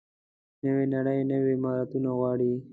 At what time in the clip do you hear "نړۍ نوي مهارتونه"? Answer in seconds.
0.93-2.09